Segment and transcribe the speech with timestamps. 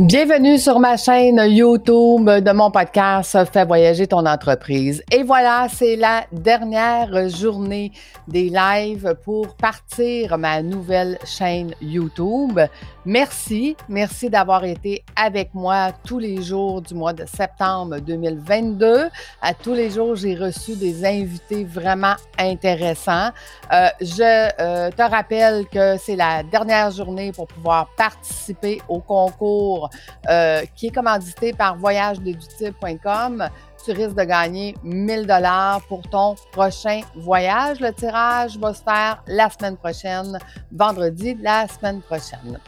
[0.00, 5.02] Bienvenue sur ma chaîne YouTube de mon podcast Fais voyager ton entreprise.
[5.12, 7.92] Et voilà, c'est la dernière journée
[8.26, 12.58] des lives pour partir ma nouvelle chaîne YouTube.
[13.04, 19.08] Merci, merci d'avoir été avec moi tous les jours du mois de septembre 2022.
[19.42, 23.30] À tous les jours, j'ai reçu des invités vraiment intéressants.
[23.72, 29.89] Euh, je euh, te rappelle que c'est la dernière journée pour pouvoir participer au concours
[30.28, 33.48] euh, qui est commandité par voyagedeductible.com,
[33.84, 37.80] tu risques de gagner 1000 dollars pour ton prochain voyage.
[37.80, 40.38] Le tirage va se faire la semaine prochaine,
[40.70, 42.58] vendredi la semaine prochaine.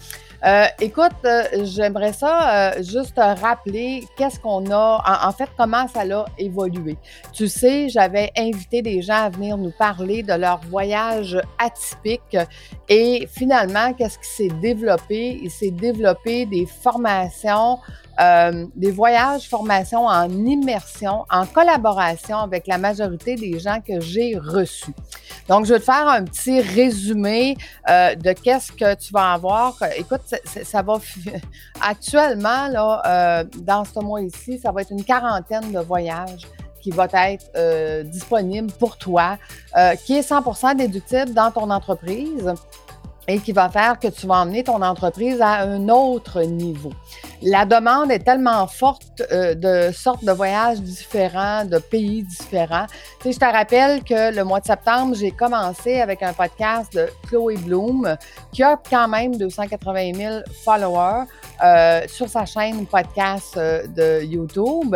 [0.45, 6.01] Euh, écoute, euh, j'aimerais ça euh, juste rappeler qu'est-ce qu'on a, en, fait, comment ça
[6.01, 6.97] a évolué.
[7.33, 12.37] Tu sais, j'avais invité des gens à venir nous parler de leur voyage atypique
[12.89, 15.39] et finalement, qu'est-ce qui s'est développé?
[15.43, 17.79] Il s'est développé des formations
[18.21, 24.37] euh, des voyages, formations en immersion, en collaboration avec la majorité des gens que j'ai
[24.37, 24.95] reçus.
[25.49, 27.57] Donc, je vais te faire un petit résumé
[27.89, 29.77] euh, de qu'est-ce que tu vas avoir.
[29.97, 30.99] Écoute, ça, va
[31.81, 36.47] actuellement, là, euh, dans ce mois ici, ça va être une quarantaine de voyages
[36.83, 39.39] qui va être disponible pour toi,
[40.05, 42.53] qui est 100% déductible dans ton entreprise
[43.29, 46.93] et qui va faire que tu vas emmener ton entreprise à un autre niveau.
[47.45, 52.87] La demande est tellement forte euh, de sortes de voyages différents, de pays différents.
[53.21, 56.95] Tu sais, je te rappelle que le mois de septembre, j'ai commencé avec un podcast
[56.95, 58.17] de Chloé Bloom
[58.53, 60.35] qui a quand même 280 000
[60.65, 61.25] followers
[61.65, 64.95] euh, sur sa chaîne podcast euh, de YouTube.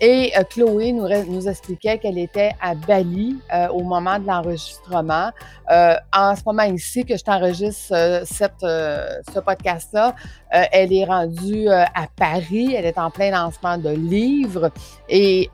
[0.00, 3.36] Et Chloé nous, nous expliquait qu'elle était à Bali
[3.72, 5.30] au moment de l'enregistrement.
[5.68, 10.14] en ce moment ici que je t'enregistre euh, cette, euh, ce podcast-là,
[10.54, 12.74] euh, elle est rendue à Paris.
[12.74, 14.70] Elle est en plein lancement de livres.
[15.08, 15.50] Et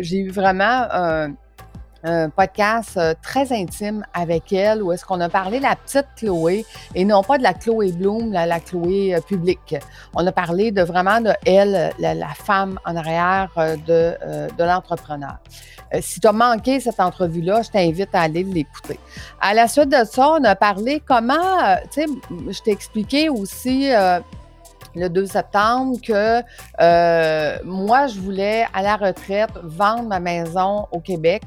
[0.00, 1.34] j'ai eu vraiment un,
[2.36, 7.04] podcast très intime avec elle où est-ce qu'on a parlé de la petite Chloé et
[7.04, 9.76] non pas de la Chloé Bloom, la, Chloé publique.
[10.14, 13.50] On a parlé de vraiment de elle, la, la femme en arrière
[13.86, 14.14] de,
[14.56, 15.38] de l'entrepreneur.
[15.94, 18.98] Euh, si tu as manqué cette entrevue-là, je t'invite à aller l'écouter.
[19.40, 22.06] À la suite de ça, on a parlé comment, euh, tu sais,
[22.48, 24.20] je t'ai expliqué aussi euh,
[24.94, 26.42] le 2 septembre que
[27.64, 31.42] moi, je voulais à la retraite vendre ma maison au Québec,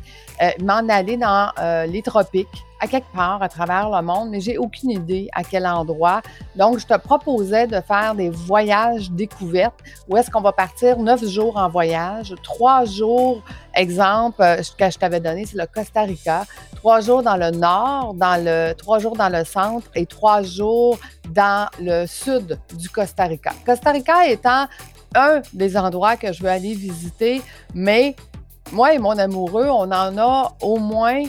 [0.62, 1.52] m'en aller dans
[1.88, 5.65] les tropiques à quelque part à travers le monde, mais j'ai aucune idée à quel
[5.65, 6.21] endroit.
[6.55, 11.25] Donc, je te proposais de faire des voyages découvertes où est-ce qu'on va partir neuf
[11.25, 13.41] jours en voyage, trois jours,
[13.73, 16.45] exemple, euh, que je t'avais donné, c'est le Costa Rica,
[16.75, 20.97] trois jours dans le nord, dans le, trois jours dans le centre et trois jours
[21.29, 23.51] dans le sud du Costa Rica.
[23.65, 24.67] Costa Rica étant
[25.15, 27.41] un des endroits que je veux aller visiter,
[27.73, 28.15] mais
[28.71, 31.23] moi et mon amoureux, on en a au moins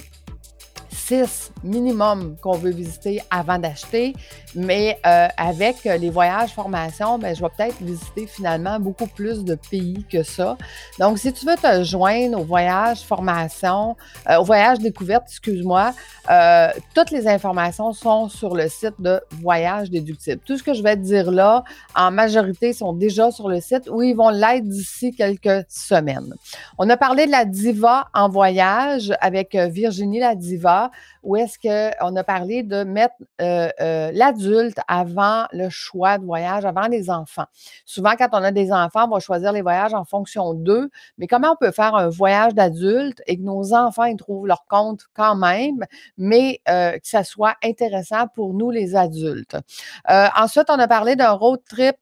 [1.08, 4.14] six minimum qu'on veut visiter avant d'acheter.
[4.54, 9.54] Mais euh, avec les voyages formation, ben, je vais peut-être visiter finalement beaucoup plus de
[9.54, 10.56] pays que ça.
[10.98, 13.96] Donc, si tu veux te joindre au voyage formation,
[14.28, 15.92] euh, au voyage découverte, excuse-moi,
[16.30, 20.40] euh, toutes les informations sont sur le site de Voyage Déductible.
[20.44, 21.64] Tout ce que je vais te dire là,
[21.94, 26.34] en majorité, sont déjà sur le site où ils vont l'être d'ici quelques semaines.
[26.78, 30.90] On a parlé de la diva en voyage avec Virginie la diva,
[31.22, 31.58] où est-ce
[31.98, 37.10] qu'on a parlé de mettre euh, euh, l'adulte avant le choix de voyage, avant les
[37.10, 37.46] enfants.
[37.84, 41.26] Souvent, quand on a des enfants, on va choisir les voyages en fonction d'eux, mais
[41.26, 45.36] comment on peut faire un voyage d'adulte et que nos enfants trouvent leur compte quand
[45.36, 45.84] même,
[46.16, 49.56] mais euh, que ça soit intéressant pour nous, les adultes?
[50.06, 51.96] ensuite, on a parlé d'un road trip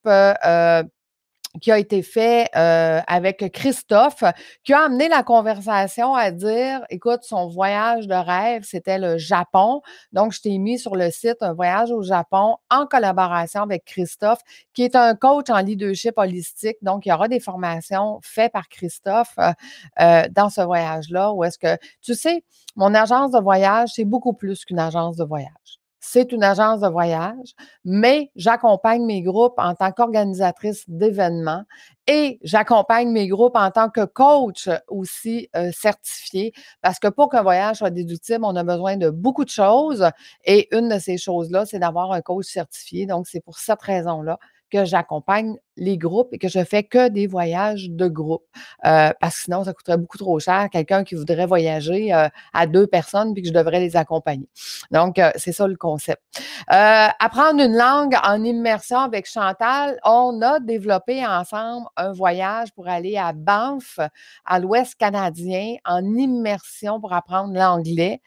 [1.60, 4.22] qui a été fait euh, avec Christophe,
[4.64, 9.82] qui a amené la conversation à dire, écoute, son voyage de rêve, c'était le Japon.
[10.12, 14.40] Donc, je t'ai mis sur le site un voyage au Japon en collaboration avec Christophe,
[14.74, 16.76] qui est un coach en leadership holistique.
[16.82, 19.52] Donc, il y aura des formations faites par Christophe euh,
[20.00, 22.44] euh, dans ce voyage-là, où est-ce que, tu sais,
[22.76, 26.88] mon agence de voyage, c'est beaucoup plus qu'une agence de voyage c'est une agence de
[26.88, 27.54] voyage,
[27.84, 31.64] mais j'accompagne mes groupes en tant qu'organisatrice d'événements
[32.06, 37.42] et j'accompagne mes groupes en tant que coach aussi euh, certifié parce que pour qu'un
[37.42, 40.08] voyage soit déductible, on a besoin de beaucoup de choses
[40.44, 43.06] et une de ces choses-là, c'est d'avoir un coach certifié.
[43.06, 44.38] Donc, c'est pour cette raison-là
[44.70, 48.44] que j'accompagne les groupes et que je fais que des voyages de groupe.
[48.84, 50.68] Euh, parce que sinon, ça coûterait beaucoup trop cher.
[50.70, 54.48] Quelqu'un qui voudrait voyager euh, à deux personnes puis que je devrais les accompagner.
[54.90, 56.22] Donc, euh, c'est ça le concept.
[56.68, 63.16] apprendre une langue en immersion avec Chantal, on a développé ensemble un voyage pour aller
[63.16, 63.98] à Banff,
[64.44, 68.20] à l'Ouest canadien, en immersion pour apprendre l'anglais,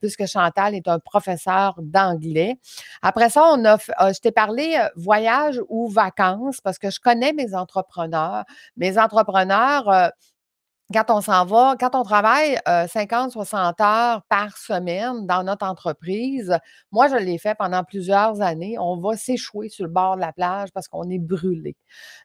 [0.00, 2.56] puisque Chantal est un professeur d'anglais.
[3.02, 8.44] Après ça, on a, je t'ai parlé voyage ou vacances que je connais mes entrepreneurs.
[8.76, 10.08] Mes entrepreneurs, euh,
[10.92, 15.66] quand on s'en va, quand on travaille 50, euh, 60 heures par semaine dans notre
[15.66, 16.58] entreprise,
[16.90, 18.78] moi, je l'ai fait pendant plusieurs années.
[18.78, 21.76] On va s'échouer sur le bord de la plage parce qu'on est brûlé.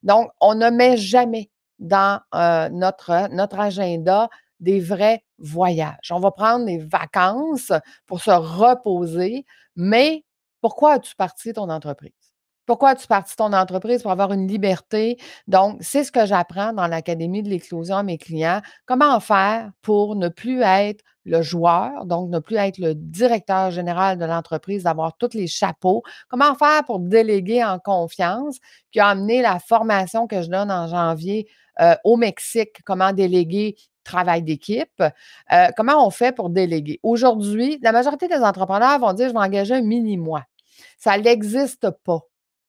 [0.04, 1.50] Donc, on ne met jamais
[1.80, 4.30] dans euh, notre, notre agenda
[4.60, 6.12] des vrais voyages.
[6.12, 7.72] On va prendre des vacances
[8.06, 9.46] pour se reposer,
[9.76, 10.26] mais
[10.62, 12.27] pourquoi as-tu parti ton entreprise?
[12.68, 15.18] Pourquoi as-tu parti ton entreprise pour avoir une liberté?
[15.48, 18.62] Donc, c'est ce que j'apprends dans l'Académie de l'éclosion à mes clients.
[18.86, 24.18] Comment faire pour ne plus être le joueur, donc ne plus être le directeur général
[24.18, 26.04] de l'entreprise, d'avoir tous les chapeaux?
[26.28, 28.58] Comment faire pour déléguer en confiance,
[28.92, 31.48] qui a amené la formation que je donne en janvier
[31.80, 35.02] euh, au Mexique, comment déléguer travail d'équipe?
[35.54, 37.00] Euh, comment on fait pour déléguer?
[37.02, 40.44] Aujourd'hui, la majorité des entrepreneurs vont dire, je vais engager un mini-mois.
[40.98, 42.20] Ça n'existe pas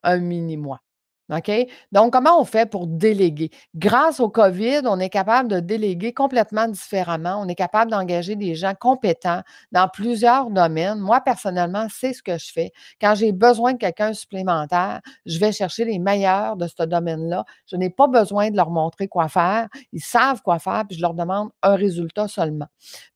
[0.03, 0.81] un mini-mois.
[1.31, 1.51] OK?
[1.93, 3.51] Donc, comment on fait pour déléguer?
[3.75, 7.41] Grâce au COVID, on est capable de déléguer complètement différemment.
[7.41, 10.99] On est capable d'engager des gens compétents dans plusieurs domaines.
[10.99, 12.73] Moi, personnellement, c'est ce que je fais.
[13.01, 17.45] Quand j'ai besoin de quelqu'un supplémentaire, je vais chercher les meilleurs de ce domaine-là.
[17.67, 19.69] Je n'ai pas besoin de leur montrer quoi faire.
[19.93, 22.67] Ils savent quoi faire, puis je leur demande un résultat seulement.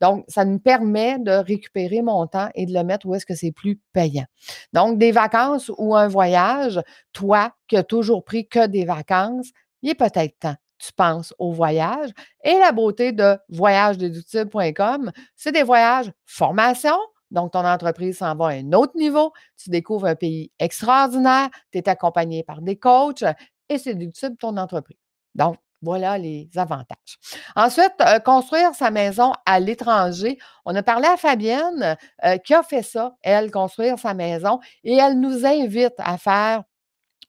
[0.00, 3.34] Donc, ça nous permet de récupérer mon temps et de le mettre où est-ce que
[3.34, 4.26] c'est plus payant.
[4.72, 6.80] Donc, des vacances ou un voyage,
[7.12, 9.50] toi, qui as toujours pris que des vacances,
[9.82, 12.10] il est peut-être temps tu penses au voyage.
[12.42, 16.96] Et la beauté de voyagedeductible.com, c'est des voyages formation.
[17.30, 19.32] Donc, ton entreprise s'en va à un autre niveau.
[19.56, 21.50] Tu découvres un pays extraordinaire.
[21.70, 23.22] Tu es accompagné par des coachs
[23.68, 24.98] et c'est déductible ton entreprise.
[25.36, 27.18] Donc, voilà les avantages.
[27.54, 30.38] Ensuite, euh, construire sa maison à l'étranger.
[30.64, 34.96] On a parlé à Fabienne euh, qui a fait ça, elle, construire sa maison, et
[34.96, 36.62] elle nous invite à faire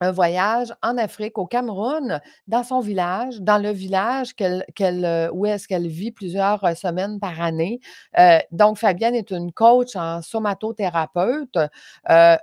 [0.01, 5.68] un voyage en Afrique, au Cameroun, dans son village, dans le village euh, où est-ce
[5.68, 7.80] qu'elle vit plusieurs euh, semaines par année.
[8.19, 11.57] Euh, donc, Fabienne est une coach en somatothérapeute.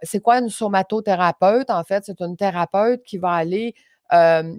[0.02, 1.70] c'est quoi une somatothérapeute?
[1.70, 3.75] En fait, c'est une thérapeute qui va aller,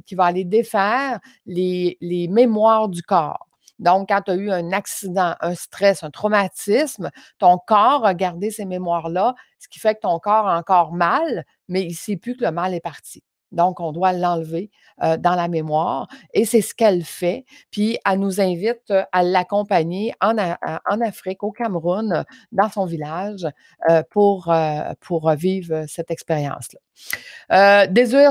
[0.05, 3.50] qui va aller défaire les mémoires du corps.
[3.81, 8.51] Donc, quand tu as eu un accident, un stress, un traumatisme, ton corps a gardé
[8.51, 12.17] ces mémoires-là, ce qui fait que ton corps a encore mal, mais il ne sait
[12.17, 13.23] plus que le mal est parti.
[13.51, 14.69] Donc, on doit l'enlever
[15.03, 17.45] euh, dans la mémoire et c'est ce qu'elle fait.
[17.69, 20.37] Puis, elle nous invite euh, à l'accompagner en,
[21.01, 23.47] Afrique, au Cameroun, dans son village
[23.89, 24.51] euh, pour,
[25.35, 26.79] vivre cette expérience-là.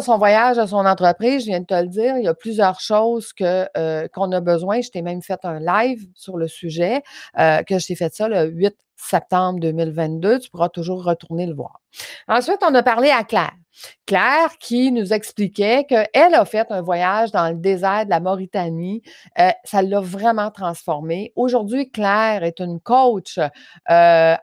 [0.02, 2.80] son voyage à son entreprise, je viens de te le dire, il y a plusieurs
[2.80, 4.80] choses qu'on a besoin.
[4.80, 7.02] Je t'ai même fait un live sur le sujet,
[7.36, 10.40] que je t'ai fait ça le 8 septembre 2022.
[10.40, 11.80] Tu pourras toujours retourner le voir.
[12.28, 13.54] Ensuite, on a parlé à Claire.
[14.06, 19.02] Claire qui nous expliquait qu'elle a fait un voyage dans le désert de la Mauritanie.
[19.38, 21.32] Euh, ça l'a vraiment transformée.
[21.36, 23.48] Aujourd'hui, Claire est une coach euh,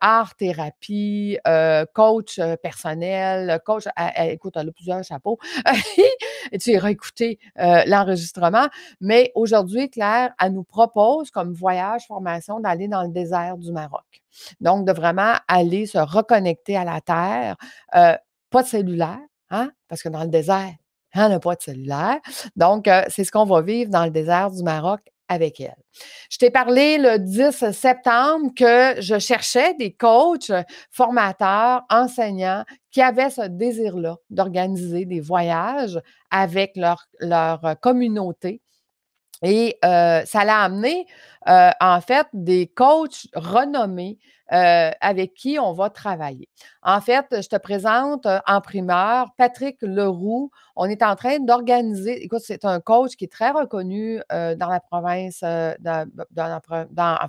[0.01, 3.83] art-thérapie, euh, coach personnel, coach.
[4.17, 5.37] écoute, elle a plusieurs chapeaux.
[6.61, 8.67] Tu iras écouter l'enregistrement.
[9.01, 14.23] Mais aujourd'hui, Claire, elle nous propose comme voyage, formation, d'aller dans le désert du Maroc.
[14.59, 17.55] Donc, de vraiment aller se reconnecter à la terre.
[17.91, 19.71] pas de cellulaire, hein?
[19.87, 20.73] parce que dans le désert,
[21.15, 22.19] on n'a pas de cellulaire.
[22.55, 25.75] Donc, c'est ce qu'on va vivre dans le désert du Maroc avec elle.
[26.29, 30.51] Je t'ai parlé le 10 septembre que je cherchais des coachs,
[30.91, 35.99] formateurs, enseignants qui avaient ce désir-là d'organiser des voyages
[36.31, 38.61] avec leur, leur communauté
[39.43, 41.05] et ça l'a amené,
[41.45, 44.17] en fait, des coachs renommés
[44.49, 46.47] avec qui on va travailler.
[46.81, 50.51] En fait, je te présente en primeur Patrick Leroux.
[50.75, 54.79] On est en train d'organiser, écoute, c'est un coach qui est très reconnu dans la
[54.79, 55.73] province, en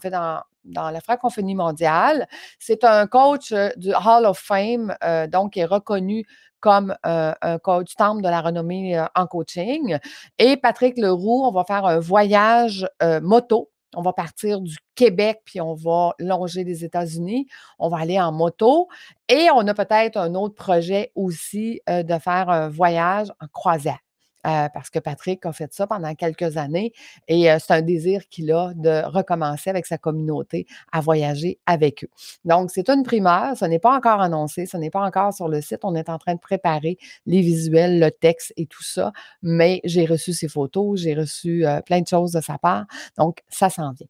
[0.00, 2.28] fait, dans, dans la francophonie mondiale.
[2.58, 4.94] C'est un coach du Hall of Fame,
[5.28, 6.24] donc qui est reconnu
[6.60, 9.98] comme euh, un coach temple de la renommée euh, en coaching.
[10.38, 13.70] Et Patrick Leroux, on va faire un voyage euh, moto.
[13.94, 17.46] On va partir du Québec, puis on va longer les États-Unis.
[17.78, 18.88] On va aller en moto.
[19.28, 23.98] Et on a peut-être un autre projet aussi de faire un voyage en croisière.
[24.46, 26.92] Euh, parce que Patrick a fait ça pendant quelques années
[27.26, 32.04] et euh, c'est un désir qu'il a de recommencer avec sa communauté à voyager avec
[32.04, 32.08] eux.
[32.44, 35.60] Donc, c'est une primeur, ce n'est pas encore annoncé, ce n'est pas encore sur le
[35.60, 35.80] site.
[35.82, 40.06] On est en train de préparer les visuels, le texte et tout ça, mais j'ai
[40.06, 42.86] reçu ses photos, j'ai reçu euh, plein de choses de sa part.
[43.18, 44.06] Donc, ça s'en vient.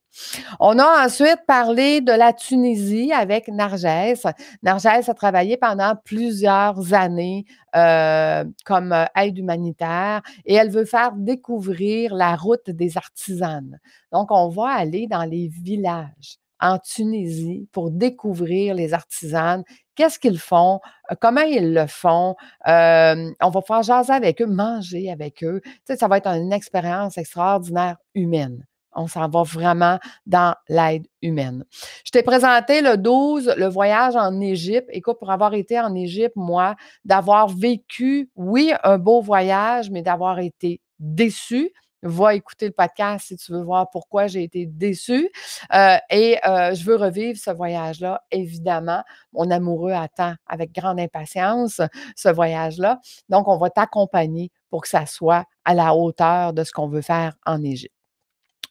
[0.60, 4.26] On a ensuite parlé de la Tunisie avec Nargès.
[4.62, 12.36] Nargès a travaillé pendant plusieurs années comme aide humanitaire et elle veut faire découvrir la
[12.36, 13.78] route des artisanes.
[14.12, 20.38] Donc, on va aller dans les villages en Tunisie pour découvrir les artisanes, qu'est-ce qu'ils
[20.38, 22.34] font, euh, comment ils le font?
[22.66, 25.60] on va pouvoir jaser avec eux, manger avec eux.
[25.84, 28.67] Ça va être une expérience extraordinaire humaine.
[28.98, 31.64] On s'en va vraiment dans l'aide humaine.
[32.04, 34.88] Je t'ai présenté le 12, le voyage en Égypte.
[34.92, 36.74] Écoute, pour avoir été en Égypte, moi,
[37.04, 41.72] d'avoir vécu, oui, un beau voyage, mais d'avoir été déçu.
[42.02, 45.30] Va écouter le podcast si tu veux voir pourquoi j'ai été déçue.
[45.74, 49.02] Euh, et euh, je veux revivre ce voyage-là, évidemment.
[49.32, 51.80] Mon amoureux attend avec grande impatience
[52.14, 53.00] ce voyage-là.
[53.28, 57.02] Donc, on va t'accompagner pour que ça soit à la hauteur de ce qu'on veut
[57.02, 57.97] faire en Égypte.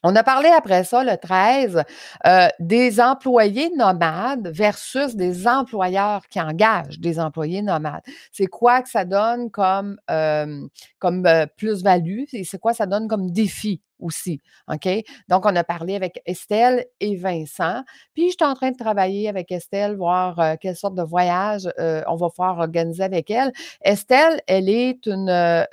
[0.04, 1.82] On a parlé après ça, le 13,
[2.26, 8.02] euh, des employés nomades versus des employeurs qui engagent des employés nomades.
[8.30, 10.66] C'est quoi que ça donne comme, euh,
[11.00, 12.24] comme euh, plus-value?
[12.32, 13.80] Et c'est quoi ça donne comme défi?
[14.00, 14.40] Aussi.
[14.72, 14.88] OK?
[15.28, 17.82] Donc, on a parlé avec Estelle et Vincent.
[18.14, 21.68] Puis, je suis en train de travailler avec Estelle, voir euh, quelle sorte de voyage
[21.78, 23.52] euh, on va pouvoir organiser avec elle.
[23.82, 25.64] Estelle, elle est une, euh,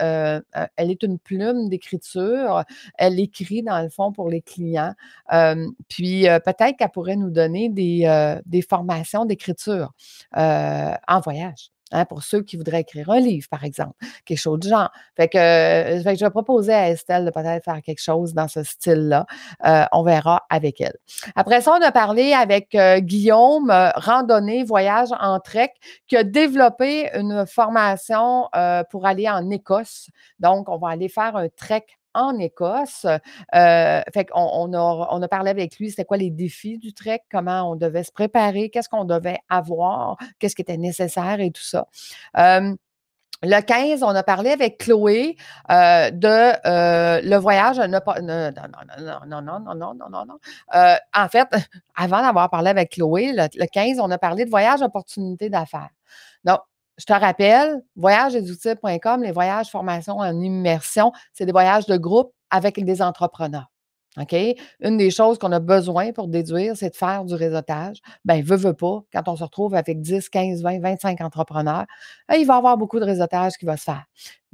[0.76, 2.64] elle est une plume d'écriture.
[2.98, 4.94] Elle écrit, dans le fond, pour les clients.
[5.88, 9.94] puis, peut-être qu'elle pourrait nous donner des, des formations d'écriture
[10.34, 11.75] en voyage.
[11.92, 13.94] Hein, pour ceux qui voudraient écrire un livre, par exemple,
[14.26, 14.92] quelque chose du genre.
[15.16, 18.64] Fait que, euh, je vais proposer à Estelle de peut-être faire quelque chose dans ce
[18.64, 19.28] style-là.
[19.66, 20.96] Euh, on verra avec elle.
[21.36, 25.74] Après ça, on a parlé avec euh, Guillaume, randonnée, voyage en trek,
[26.08, 28.50] qui a développé une formation
[28.90, 30.10] pour aller en Écosse.
[30.40, 33.06] Donc, on va aller faire un trek en Écosse.
[33.54, 34.02] Euh,
[34.34, 38.12] on a parlé avec lui, c'était quoi les défis du trek, comment on devait se
[38.12, 41.88] préparer, qu'est-ce qu'on devait avoir, qu'est-ce qui était nécessaire et tout ça.
[43.44, 45.36] le 15, on a parlé avec Chloé
[45.70, 47.78] de le voyage.
[47.80, 48.52] Non, non,
[49.28, 50.38] non, non, non, non, non, non, non.
[50.74, 51.48] en fait,
[51.96, 55.90] avant d'avoir parlé avec Chloé, le, le, 15, on a parlé de voyage opportunité d'affaires.
[56.44, 56.60] Donc,
[56.98, 62.84] je te rappelle, voyageesoutils.com, les voyages formation en immersion, c'est des voyages de groupe avec
[62.84, 63.70] des entrepreneurs.
[64.18, 64.34] OK?
[64.80, 67.98] Une des choses qu'on a besoin pour déduire, c'est de faire du réseautage.
[68.24, 71.86] Bien, veut, veut pas, quand on se retrouve avec 10, 15, 20, 25 entrepreneurs,
[72.34, 74.06] il va y avoir beaucoup de réseautage qui va se faire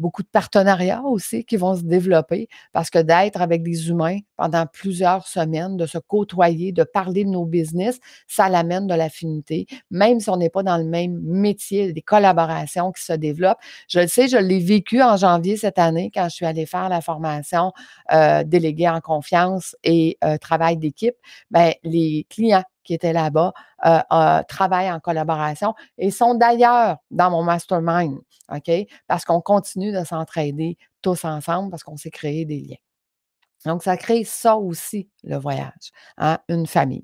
[0.02, 4.66] beaucoup de partenariats aussi qui vont se développer parce que d'être avec des humains pendant
[4.66, 10.20] plusieurs semaines, de se côtoyer, de parler de nos business, ça l'amène de l'affinité, même
[10.20, 13.60] si on n'est pas dans le même métier, des collaborations qui se développent.
[13.88, 16.90] Je le sais, je l'ai vécu en janvier cette année quand je suis allée faire
[16.90, 17.72] la formation
[18.12, 21.16] euh, déléguée en confiance et euh, travail d'équipe.
[21.52, 23.54] Ben, les clients qui étaient là-bas
[23.86, 28.20] euh, travaillent en collaboration et sont d'ailleurs dans mon mastermind,
[28.52, 28.72] OK?
[29.08, 32.91] Parce qu'on continue de s'entraider tous ensemble parce qu'on s'est créé des liens.
[33.66, 37.04] Donc, ça crée ça aussi, le voyage, hein, une famille.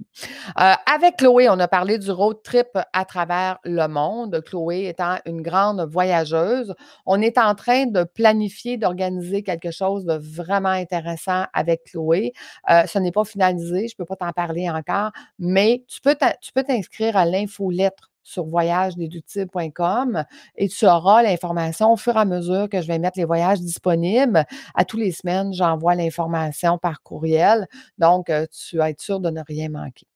[0.59, 4.41] Euh, avec Chloé, on a parlé du road trip à travers le monde.
[4.45, 6.73] Chloé étant une grande voyageuse,
[7.05, 12.33] on est en train de planifier, d'organiser quelque chose de vraiment intéressant avec Chloé.
[12.69, 16.63] Euh, ce n'est pas finalisé, je ne peux pas t'en parler encore, mais tu peux
[16.63, 22.81] t'inscrire à l'infolettre sur voyagedeductible.com et tu auras l'information au fur et à mesure que
[22.81, 24.45] je vais mettre les voyages disponibles.
[24.75, 27.67] À tous les semaines, j'envoie l'information par courriel.
[27.97, 30.07] Donc, euh, tu vas être sûr de ne rien manquer.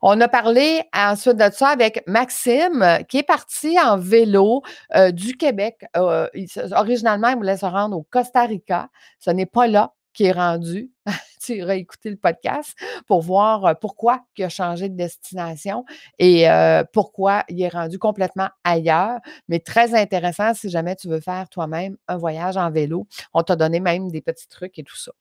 [0.00, 4.62] On a parlé ensuite de ça avec Maxime, qui est parti en vélo
[4.96, 5.84] euh, du Québec.
[5.98, 6.28] Euh,
[6.72, 8.88] originalement, il voulait se rendre au Costa Rica.
[9.20, 10.90] Ce n'est pas là qui est rendu.
[11.44, 12.74] tu iras écouter le podcast
[13.06, 15.84] pour voir pourquoi il a changé de destination
[16.18, 16.46] et
[16.92, 19.18] pourquoi il est rendu complètement ailleurs.
[19.48, 23.06] Mais très intéressant si jamais tu veux faire toi-même un voyage en vélo.
[23.34, 25.12] On t'a donné même des petits trucs et tout ça.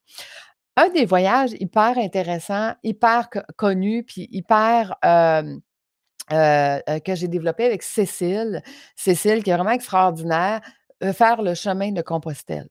[0.76, 4.96] Un des voyages hyper intéressants, hyper connu, puis hyper
[6.30, 8.62] que j'ai développé avec Cécile.
[8.96, 10.62] Cécile, qui est vraiment extraordinaire,
[11.14, 12.70] faire le chemin de Compostelle.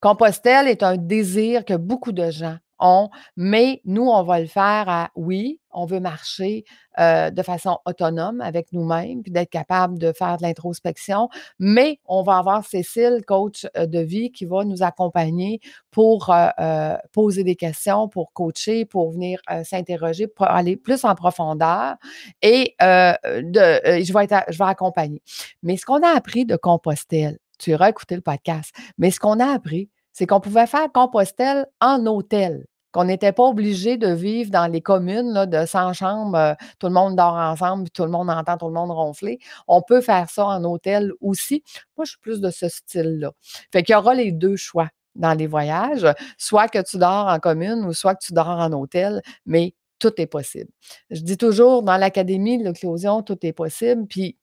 [0.00, 4.88] Compostelle est un désir que beaucoup de gens on, mais nous, on va le faire
[4.88, 6.64] à oui, on veut marcher
[6.98, 11.28] euh, de façon autonome avec nous-mêmes, puis d'être capable de faire de l'introspection,
[11.60, 15.60] mais on va avoir Cécile, coach euh, de vie, qui va nous accompagner
[15.92, 21.96] pour euh, poser des questions, pour coacher, pour venir s'interroger, pour aller plus en profondeur
[22.40, 25.22] et je, vais je vais accompagner.
[25.62, 29.40] Mais ce qu'on a appris de Compostelle, tu iras écouter le podcast, mais ce qu'on
[29.40, 34.50] a appris, c'est qu'on pouvait faire Compostelle en hôtel qu'on n'était pas obligé de vivre
[34.50, 38.30] dans les communes de 100 chambres, euh, tout le monde dort ensemble, tout le monde
[38.30, 39.38] entend tout le monde ronfler.
[39.66, 41.64] On peut faire ça en hôtel aussi.
[41.96, 43.32] Moi, je suis plus de ce style-là.
[43.72, 46.06] Fait qu'il y aura les deux choix dans les voyages,
[46.38, 50.12] soit que tu dors en commune ou soit que tu dors en hôtel, mais tout
[50.20, 50.70] est possible.
[51.10, 54.06] Je dis toujours, dans l'Académie de l'éclosion, tout est possible.
[54.06, 54.36] Puis,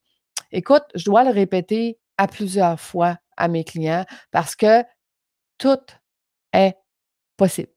[0.50, 4.84] écoute, je dois le répéter à plusieurs fois à mes clients parce que
[5.56, 5.80] tout
[6.52, 6.76] est
[7.38, 7.72] possible.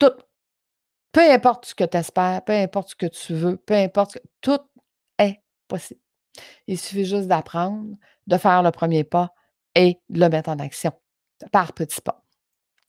[0.00, 0.14] Tout.
[1.12, 4.18] Peu importe ce que tu espères, peu importe ce que tu veux, peu importe, que,
[4.40, 4.60] tout
[5.18, 6.00] est possible.
[6.66, 7.96] Il suffit juste d'apprendre,
[8.26, 9.34] de faire le premier pas
[9.74, 10.92] et de le mettre en action
[11.52, 12.23] par petits pas.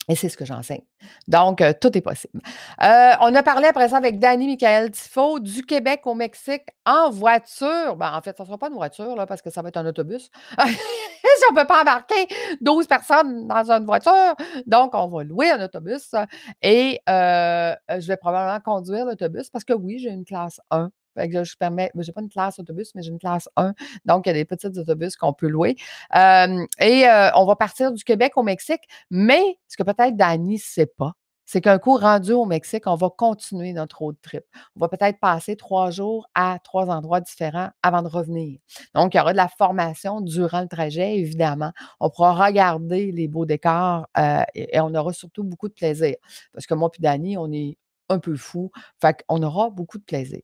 [0.08, 0.84] Et c'est ce que j'enseigne.
[1.28, 2.42] Donc, euh, tout est possible.
[2.84, 7.10] Euh, on a parlé après ça avec Danny Michael Tifo du Québec au Mexique en
[7.10, 7.96] voiture.
[7.96, 9.78] Ben, en fait, ça ne sera pas une voiture là, parce que ça va être
[9.78, 10.30] un autobus.
[10.68, 12.28] si on ne peut pas embarquer
[12.62, 14.36] 12 personnes dans une voiture,
[14.68, 16.14] donc on va louer un autobus
[16.62, 21.56] et euh, je vais probablement conduire l'autobus parce que oui, j'ai une classe 1 je
[21.58, 23.74] permets, j'ai pas une classe autobus, mais j'ai une classe 1.
[24.06, 25.76] Donc, il y a des petits autobus qu'on peut louer.
[26.14, 27.06] et
[27.36, 28.82] on va partir du Québec au Mexique.
[29.10, 31.14] Mais ce que peut-être Dani ne sait pas,
[31.46, 34.44] c'est qu'un coup rendu au Mexique, on va continuer notre road trip.
[34.76, 38.60] On va peut-être passer trois jours à trois endroits différents avant de revenir.
[38.96, 41.72] Donc, il y aura de la formation durant le trajet, évidemment.
[42.00, 44.08] On pourra regarder les beaux décors
[44.56, 46.16] et, on aura surtout beaucoup de plaisir.
[46.52, 47.78] Parce que moi et Dani, on est,
[48.10, 48.72] un peu fou.
[49.02, 50.40] Fait qu'on aura beaucoup de plaisir.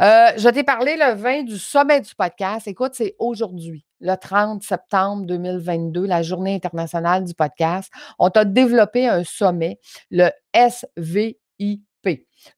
[0.00, 2.66] Euh, je t'ai parlé le 20 du sommet du podcast.
[2.66, 7.90] Écoute, c'est aujourd'hui, le 30 septembre 2022, la journée internationale du podcast.
[8.18, 9.78] On t'a développé un sommet,
[10.10, 11.82] le SVI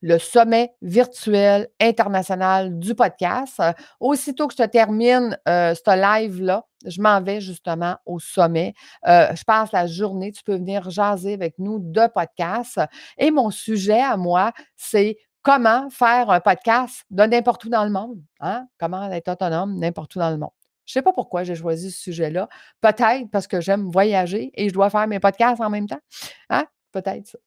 [0.03, 3.61] le sommet virtuel international du podcast.
[3.61, 8.75] Euh, aussitôt que je te termine euh, ce live-là, je m'en vais justement au sommet.
[9.07, 10.33] Euh, je passe la journée.
[10.33, 12.81] Tu peux venir jaser avec nous de podcast.
[13.19, 17.91] Et mon sujet à moi, c'est comment faire un podcast de n'importe où dans le
[17.91, 18.23] monde.
[18.41, 18.67] Hein?
[18.79, 20.51] Comment être autonome n'importe où dans le monde.
[20.87, 22.49] Je ne sais pas pourquoi j'ai choisi ce sujet-là.
[22.81, 26.01] Peut-être parce que j'aime voyager et je dois faire mes podcasts en même temps.
[26.49, 26.65] Hein?
[26.93, 27.39] Peut-être ça.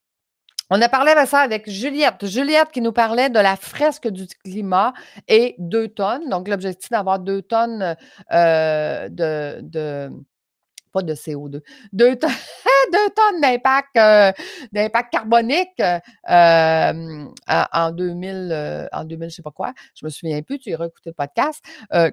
[0.69, 2.25] On a parlé de ça avec Juliette.
[2.25, 4.93] Juliette qui nous parlait de la fresque du climat
[5.27, 6.29] et deux tonnes.
[6.29, 7.95] Donc, l'objectif d'avoir deux tonnes
[8.31, 10.09] euh, de,
[10.93, 11.61] pas de CO2,
[11.93, 14.31] deux tonnes, d'impact, euh,
[15.11, 15.81] carbonique
[16.29, 19.73] euh, en 2000, euh, en 2000, je sais pas quoi.
[19.95, 21.63] Je me souviens plus, tu iras écouter le podcast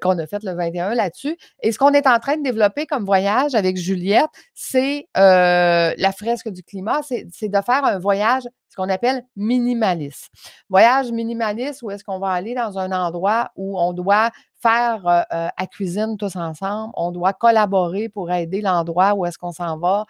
[0.00, 1.36] qu'on a fait le 21 là-dessus.
[1.62, 6.48] Et ce qu'on est en train de développer comme voyage avec Juliette, c'est la fresque
[6.48, 10.30] du climat, c'est de faire un voyage ce qu'on appelle minimaliste.
[10.68, 14.30] Voyage minimaliste où est-ce qu'on va aller dans un endroit où on doit
[14.62, 19.78] faire à cuisine tous ensemble, on doit collaborer pour aider l'endroit où est-ce qu'on s'en
[19.78, 20.04] va,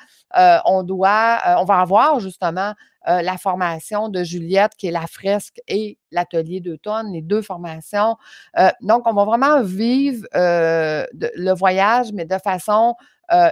[0.64, 2.74] on doit, on va avoir justement
[3.06, 8.16] la formation de Juliette qui est la fresque et l'atelier d'automne, les deux formations.
[8.80, 12.96] donc, on va vraiment vivre le voyage, mais de façon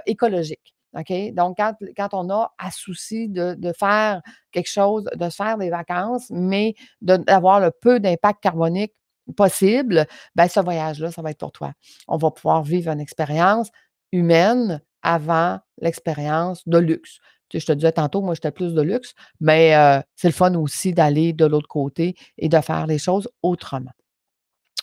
[0.05, 0.75] écologique.
[0.97, 1.33] OK?
[1.33, 4.21] Donc, quand, on a à souci de, faire
[4.51, 8.93] quelque chose, de faire des vacances, mais d'avoir le peu d'impact carbonique
[9.35, 11.73] possible, ben ce voyage-là, ça va être pour toi.
[12.07, 13.69] On va pouvoir vivre une expérience
[14.11, 17.19] humaine avant l'expérience de luxe.
[17.53, 20.93] je te disais tantôt, moi, j'étais plus de luxe, mais euh, c'est le fun aussi
[20.93, 23.91] d'aller de l'autre côté et de faire les choses autrement.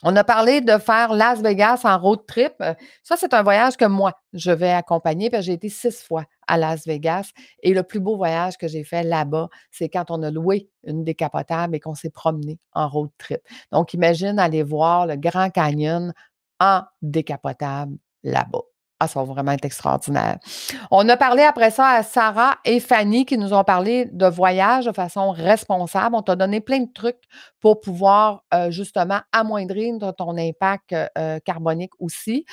[0.02, 2.52] On a parlé de faire Las Vegas en road trip.
[2.60, 5.30] Euh, ça, c'est un voyage que moi, je vais accompagner.
[5.40, 7.30] J'ai été six fois à Las Vegas.
[7.62, 11.02] Et le plus beau voyage que j'ai fait là-bas, c'est quand on a loué une
[11.02, 13.40] décapotable et qu'on s'est promené en road trip.
[13.72, 16.12] Donc, imagine aller voir le Grand Canyon
[16.60, 18.75] en décapotable là-bas.
[18.98, 20.38] Ah, ça va vraiment être extraordinaire.
[20.90, 24.86] On a parlé après ça à Sarah et Fanny qui nous ont parlé de voyage
[24.86, 26.16] de façon responsable.
[26.16, 27.20] On t'a donné plein de trucs
[27.60, 32.46] pour pouvoir euh, justement amoindrir ton impact euh, euh, carbonique aussi.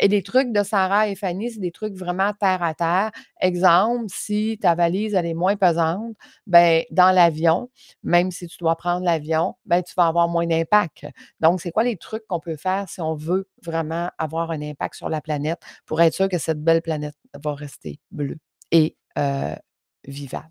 [0.00, 3.10] et des trucs de Sarah et Fanny, c'est des trucs vraiment terre à terre.
[3.42, 6.14] Exemple, si ta valise elle est moins pesante,
[6.46, 7.68] ben dans l'avion,
[8.02, 11.06] même si tu dois prendre l'avion, ben tu vas avoir moins d'impact.
[11.40, 14.94] Donc, c'est quoi les trucs qu'on peut faire si on veut vraiment avoir un impact
[14.94, 15.60] sur la planète?
[15.86, 18.38] Pour être sûr que cette belle planète va rester bleue
[18.70, 18.96] et
[20.06, 20.48] vivable.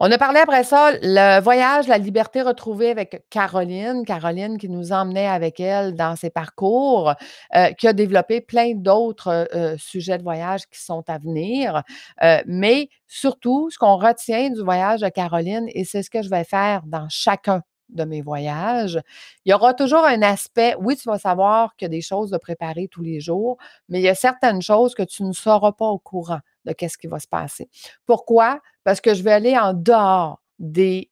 [0.00, 4.04] On a parlé après ça, le voyage, la liberté retrouvée avec Caroline.
[4.04, 7.14] Caroline qui nous emmenait avec elle dans ses parcours,
[7.54, 11.82] euh, qui a développé plein d'autres euh, sujets de voyage qui sont à venir.
[12.22, 16.28] Euh, mais surtout, ce qu'on retient du voyage de Caroline, et c'est ce que je
[16.28, 19.00] vais faire dans chacun de mes voyages,
[19.44, 22.30] il y aura toujours un aspect, oui, tu vas savoir qu'il y a des choses
[22.30, 25.72] de préparer tous les jours, mais il y a certaines choses que tu ne sauras
[25.72, 27.68] pas au courant de qu'est-ce qui va se passer.
[28.06, 28.60] Pourquoi?
[28.84, 31.10] Parce que je vais aller en dehors des,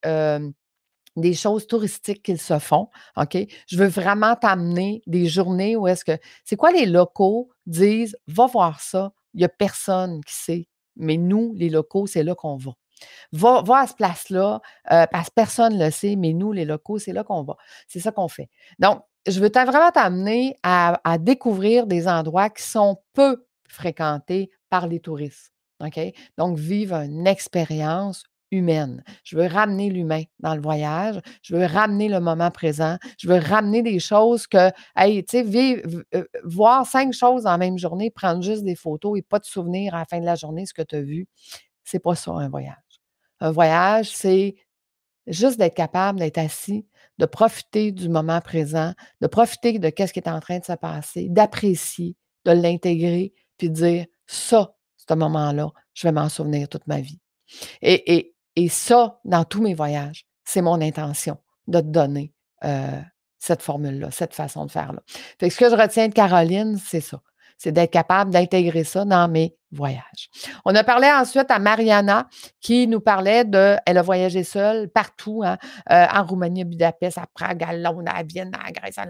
[1.17, 2.89] des choses touristiques qu'ils se font.
[3.17, 3.37] OK?
[3.67, 6.19] Je veux vraiment t'amener des journées où est-ce que.
[6.45, 10.69] C'est quoi les locaux disent, va voir ça, il n'y a personne qui sait.
[10.97, 12.73] Mais nous, les locaux, c'est là qu'on va.
[13.33, 14.61] Va, à ce place-là,
[14.93, 17.57] euh, parce que personne ne le sait, mais nous, les locaux, c'est là qu'on va.
[17.89, 18.49] C'est ça qu'on fait.
[18.79, 25.01] Donc, je veux vraiment t'amener à, découvrir des endroits qui sont peu fréquentés par les
[25.01, 25.53] touristes.
[25.81, 25.99] OK?
[26.39, 29.03] Donc, vivre une expérience humaine.
[29.25, 31.21] Je veux ramener l'humain dans le voyage.
[31.43, 32.99] Je veux ramener le moment présent.
[33.19, 35.83] Je veux ramener des choses que, hey, tu sais,
[36.15, 39.95] euh, voir cinq choses en même journée, prendre juste des photos et pas te souvenir
[39.95, 41.27] à la fin de la journée ce que tu as vu,
[41.83, 42.84] c'est pas ça un voyage.
[43.41, 44.57] Un voyage, c'est
[45.27, 46.87] juste d'être capable d'être assis,
[47.19, 50.73] de profiter du moment présent, de profiter de ce qui est en train de se
[50.73, 56.87] passer, d'apprécier, de l'intégrer, puis de dire ça, ce moment-là, je vais m'en souvenir toute
[56.87, 57.21] ma vie.
[57.83, 58.33] Et,
[58.69, 62.33] ça, dans tous mes voyages, c'est mon intention de te donner
[62.65, 63.01] euh,
[63.39, 65.03] cette formule-là, cette façon de faire-là.
[65.07, 67.21] ce que je retiens de Caroline, c'est ça.
[67.59, 70.31] C'est d'être capable d'intégrer ça dans mes voyage.
[70.65, 72.29] On a parlé ensuite à Mariana
[72.61, 75.59] qui nous parlait de, elle a voyagé seule partout, hein,
[75.91, 79.07] euh, en Roumanie, à Budapest, à Prague, à Londres, à Vienne, à Grèce, à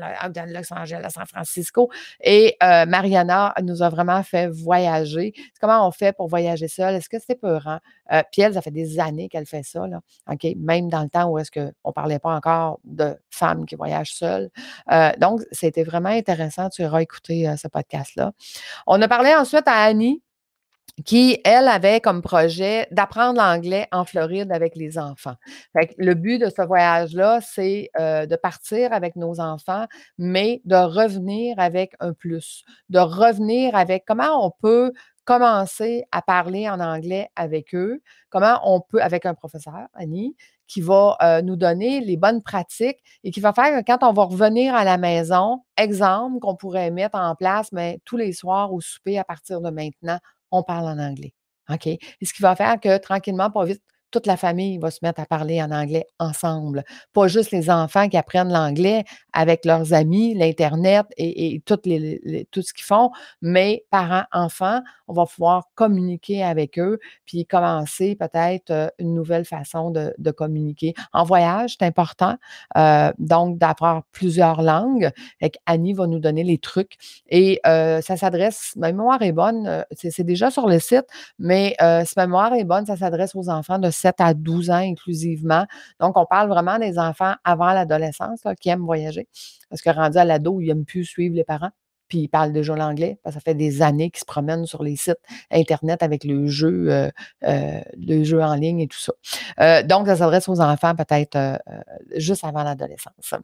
[0.47, 1.91] Los Angeles, à San Francisco.
[2.23, 5.33] Et euh, Mariana nous a vraiment fait voyager.
[5.61, 6.97] Comment on fait pour voyager seule?
[6.97, 7.79] Est-ce que c'est peurant?
[8.13, 10.01] Euh, puis elle, ça fait des années qu'elle fait ça, là?
[10.57, 14.15] Même dans le temps où est-ce qu'on ne parlait pas encore de femmes qui voyagent
[14.15, 14.51] seules.
[15.19, 16.69] donc, c'était vraiment intéressant.
[16.71, 18.33] Tu auras écouté ce podcast-là.
[18.87, 20.24] On a parlé ensuite à Annie
[21.05, 25.35] qui, elle, avait comme projet d'apprendre l'anglais en Floride avec les enfants.
[25.99, 29.87] le but de ce voyage-là, c'est euh, de partir avec nos enfants,
[30.19, 34.93] mais de revenir avec un plus, de revenir avec comment on peut
[35.25, 40.81] commencer à parler en anglais avec eux, comment on peut, avec un professeur, Annie, qui
[40.81, 44.25] va euh, nous donner les bonnes pratiques et qui va faire que quand on va
[44.25, 48.81] revenir à la maison, exemple qu'on pourrait mettre en place, mais tous les soirs au
[48.81, 50.19] souper à partir de maintenant,
[50.51, 51.35] on parle en anglais.
[51.71, 51.87] OK?
[51.87, 53.83] Et ce qui va faire que tranquillement, pas vite,
[54.15, 56.85] toute la famille va se mettre à parler en anglais ensemble.
[57.13, 62.85] Pas juste les enfants qui apprennent l'anglais avec leurs amis, l'Internet et, tout, ce qu'ils
[62.85, 63.11] font,
[63.43, 69.45] mais parents, enfants, on va pouvoir communiquer avec eux, puis commencer peut-être euh, une nouvelle
[69.45, 70.95] façon de, communiquer.
[71.13, 72.37] En voyage, c'est important,
[72.77, 75.11] euh, donc d'apprendre plusieurs langues.
[75.67, 76.95] Annie va nous donner les trucs
[77.29, 81.07] et euh, ça s'adresse, ma mémoire est bonne, c'est déjà sur le site,
[81.41, 85.67] mais ma mémoire est bonne, ça s'adresse aux enfants de 7 à 12 ans inclusivement.
[86.01, 89.29] Donc, on parle vraiment des enfants avant l'adolescence qui aiment voyager.
[89.71, 91.71] Parce que rendu à l'ado, ils n'aiment plus suivre les parents
[92.09, 94.83] puis ils parlent déjà l'anglais, parce que ça fait des années qu'ils se promènent sur
[94.83, 95.19] les sites
[95.51, 97.11] Internet avec le jeu, euh,
[97.45, 99.13] euh, le jeu en ligne et tout ça.
[99.61, 101.39] Euh, donc, ça s'adresse aux enfants peut-être
[102.17, 103.35] juste avant l'adolescence.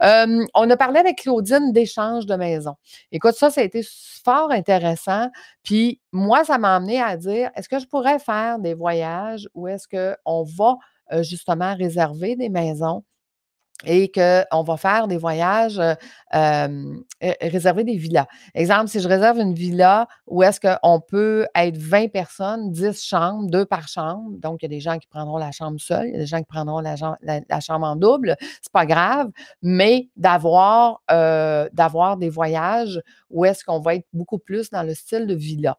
[0.00, 2.74] on a parlé avec Claudine d'échange de maison.
[3.12, 3.82] Écoute, ça, ça a été
[4.24, 5.30] fort intéressant.
[5.62, 9.68] Puis moi, ça m'a amené à dire, est-ce que je pourrais faire des voyages ou
[9.68, 10.76] est-ce qu'on va
[11.22, 13.04] justement réserver des maisons
[13.84, 15.80] et qu'on va faire des voyages,
[16.34, 16.94] euh,
[17.40, 18.26] réserver des villas.
[18.54, 23.50] Exemple, si je réserve une villa où est-ce qu'on peut être 20 personnes, 10 chambres,
[23.50, 26.12] 2 par chambre, donc il y a des gens qui prendront la chambre seule, il
[26.12, 26.96] y a des gens qui prendront la,
[27.60, 31.00] chambre en double, c'est pas grave, mais d'avoir
[31.72, 35.78] d'avoir des voyages où est-ce qu'on va être beaucoup plus dans le style de villa.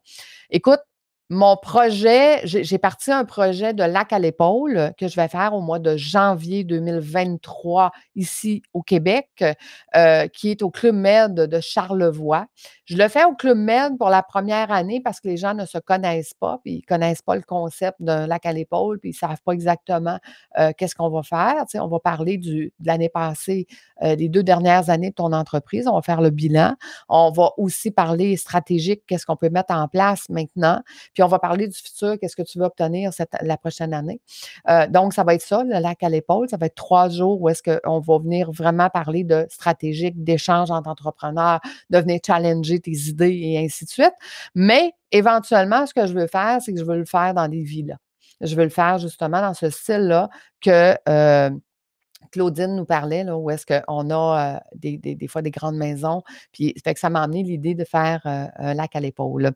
[0.50, 0.80] Écoute,
[1.28, 5.60] mon projet, j'ai parti un projet de lac à l'épaule que je vais faire au
[5.60, 9.42] mois de janvier 2023 ici au Québec,
[9.96, 12.46] euh, qui est au Club Med de Charlevoix.
[12.84, 15.66] Je le fais au Club Med pour la première année parce que les gens ne
[15.66, 19.10] se connaissent pas, puis ils ne connaissent pas le concept d'un lac à l'épaule, puis
[19.10, 20.20] ils ne savent pas exactement
[20.60, 21.64] euh, qu'est-ce qu'on va faire.
[21.74, 23.66] on va parler de l'année passée,
[24.02, 25.88] euh, des deux dernières années de ton entreprise.
[25.88, 26.76] On va faire le bilan.
[27.08, 30.82] On va aussi parler stratégique, qu'est-ce qu'on peut mettre en place maintenant.
[31.16, 34.20] Puis on va parler du futur, qu'est-ce que tu veux obtenir cette, la prochaine année.
[34.68, 36.46] Euh, donc, ça va être ça, le lac à l'épaule.
[36.50, 40.70] Ça va être trois jours où est-ce qu'on va venir vraiment parler de stratégique, d'échange
[40.70, 44.12] entre entrepreneurs, de venir challenger tes idées et ainsi de suite.
[44.54, 47.62] Mais éventuellement, ce que je veux faire, c'est que je veux le faire dans des
[47.62, 47.96] villas.
[48.42, 50.28] je veux le faire justement dans ce style-là
[50.60, 51.50] que euh,
[52.30, 56.22] Claudine nous parlait, là, où est-ce qu'on a des, des, fois des grandes maisons.
[56.52, 59.52] Puis, fait que ça m'a amené l'idée de faire un lac à l'épaule.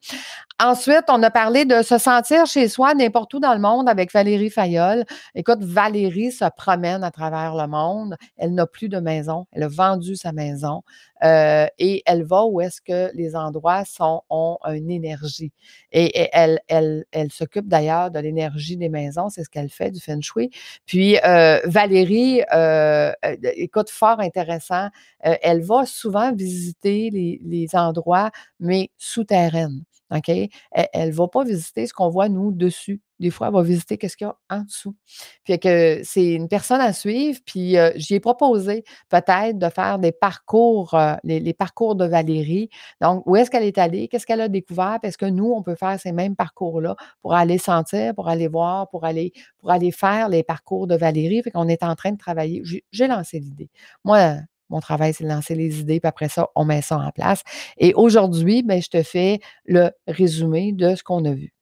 [0.63, 4.13] Ensuite, on a parlé de se sentir chez soi n'importe où dans le monde avec
[4.13, 5.05] Valérie Fayolle.
[5.35, 8.17] Écoute, Valérie se promène à travers le monde.
[8.37, 9.47] Elle n'a plus de maison.
[9.53, 10.83] Elle a vendu sa maison.
[11.23, 15.53] Et elle va où est-ce que les endroits sont, ont une énergie.
[15.93, 20.01] Et, elle, elle, elle s'occupe d'ailleurs de l'énergie des maisons, c'est ce qu'elle fait du
[20.01, 20.51] feng shui.
[20.87, 21.17] Puis
[21.65, 24.89] Valérie, euh, écoute, fort intéressant,
[25.21, 29.85] elle va souvent visiter les, les endroits, mais souterraines.
[30.11, 30.29] OK?
[30.29, 33.01] Elle ne va pas visiter ce qu'on voit, nous, dessus.
[33.21, 34.97] Des fois, elle va visiter qu'est-ce qu'il y a en dessous.
[35.45, 39.99] Puis que c'est une personne à suivre, puis euh, j'y ai proposé peut-être de faire
[39.99, 42.71] des parcours, euh, les, parcours de Valérie.
[43.03, 44.09] Donc, où est-ce qu'elle est allée?
[44.09, 44.99] Qu'est-ce qu'elle a découvert?
[45.03, 48.89] Est-ce que nous, on peut faire ces mêmes parcours-là pour aller sentir, pour aller voir,
[48.89, 51.43] pour aller, pour aller faire les parcours de Valérie?
[51.43, 52.63] Fait qu'on est en train de travailler.
[52.91, 53.69] J'ai lancé l'idée.
[54.03, 54.37] Moi,
[54.71, 57.43] mon travail, c'est de lancer les idées, puis après ça, on met ça en place.
[57.77, 61.53] Et aujourd'hui, ben, je te fais le résumé de ce qu'on a vu.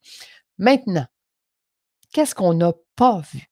[0.58, 1.06] Maintenant,
[2.12, 3.48] qu'est-ce qu'on n'a pas vu?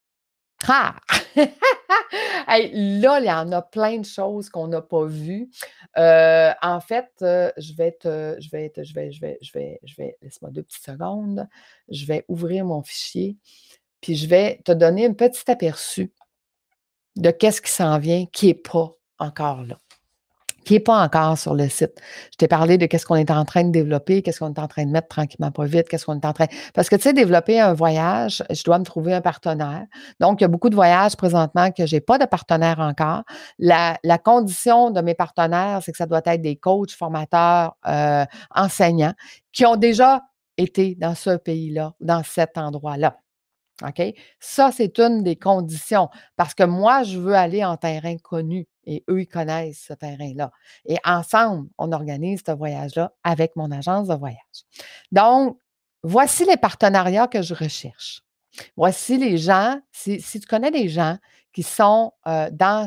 [0.68, 0.96] Ah!
[1.36, 5.50] là, il y en a plein de choses qu'on n'a pas vues.
[5.98, 9.80] Euh, en fait, euh, je vais te, je vais je vais, je vais, je vais,
[9.82, 11.46] je vais, laisse-moi deux petites secondes.
[11.88, 13.36] Je vais ouvrir mon fichier,
[14.00, 16.12] puis je vais te donner un petit aperçu
[17.16, 19.76] de qu'est-ce qui s'en vient, qui n'est pas encore là,
[20.66, 21.92] qui n'est pas encore sur le site.
[22.32, 24.66] Je t'ai parlé de qu'est-ce qu'on est en train de développer, qu'est-ce qu'on est en
[24.66, 26.46] train de mettre tranquillement pas vite, qu'est-ce qu'on est en train.
[26.74, 29.86] Parce que, tu sais, développer un voyage, je dois me trouver un partenaire.
[30.18, 33.22] Donc, il y a beaucoup de voyages présentement que je n'ai pas de partenaire encore.
[33.58, 38.24] La, condition de mes partenaires, c'est que ça doit être des coachs, formateurs, euh,
[38.54, 39.14] enseignants
[39.52, 40.22] qui ont déjà
[40.56, 43.16] été dans ce pays-là, dans cet endroit-là.
[43.82, 44.02] OK?
[44.40, 49.04] Ça, c'est une des conditions parce que moi, je veux aller en terrain connu et
[49.08, 50.50] eux, ils connaissent ce terrain-là.
[50.86, 54.64] Et ensemble, on organise ce voyage-là avec mon agence de voyage.
[55.12, 55.58] Donc,
[56.02, 58.22] voici les partenariats que je recherche.
[58.76, 61.18] Voici les gens, si, tu connais des gens
[61.52, 62.86] qui sont euh, dans,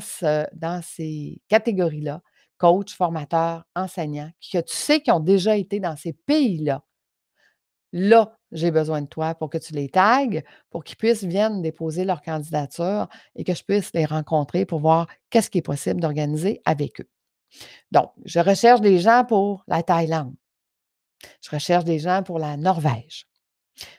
[0.53, 2.21] dans ces catégories-là,
[2.57, 6.83] coach, formateur, enseignant, que tu sais qui ont déjà été dans ces pays-là,
[7.91, 12.05] là, j'ai besoin de toi pour que tu les tagues, pour qu'ils puissent viennent déposer
[12.05, 16.61] leur candidature et que je puisse les rencontrer pour voir qu'est-ce qui est possible d'organiser
[16.65, 17.09] avec eux.
[17.91, 20.35] Donc, je recherche des gens pour la Thaïlande.
[21.41, 23.27] Je recherche des gens pour la Norvège.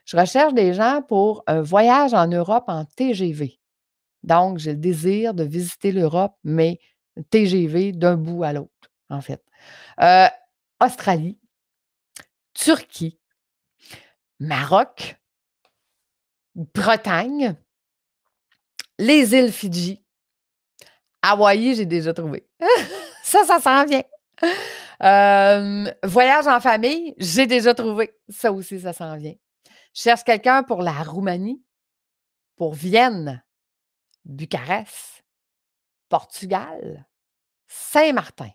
[0.04, 3.58] Je recherche des gens pour un voyage en Europe en TGV.
[4.22, 6.78] Donc, j'ai le désir de visiter l'Europe, mais
[7.30, 9.42] TGV d'un bout à l'autre, en fait.
[10.00, 10.28] Euh,
[10.82, 11.38] Australie,
[12.54, 13.19] Turquie,
[14.40, 15.16] Maroc,
[16.54, 17.54] Bretagne,
[18.98, 20.02] les îles Fidji,
[21.22, 22.48] Hawaï, j'ai déjà trouvé.
[23.22, 24.02] ça, ça s'en vient.
[25.02, 28.14] Euh, voyage en famille, j'ai déjà trouvé.
[28.28, 29.34] Ça aussi, ça s'en vient.
[29.94, 31.62] Je cherche quelqu'un pour la Roumanie,
[32.56, 33.42] pour Vienne,
[34.24, 35.24] Bucarest,
[36.08, 37.06] Portugal,
[37.66, 38.50] Saint-Martin.